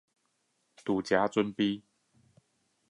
[0.03, 0.03] 在
[0.83, 1.83] 這邊準備